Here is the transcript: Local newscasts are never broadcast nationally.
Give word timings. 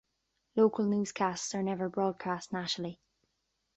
Local 0.55 0.85
newscasts 0.85 1.53
are 1.53 1.61
never 1.61 1.87
broadcast 1.87 2.51
nationally. 2.51 2.99